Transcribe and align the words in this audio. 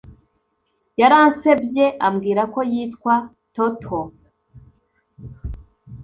yaransebye, 1.01 1.85
ambwira 2.07 2.43
ko 2.53 2.59
yitwa 2.71 3.13
tuttle 3.53 4.03